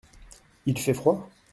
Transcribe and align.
Il 0.65 0.79
fait 0.79 0.95
froid? 0.95 1.29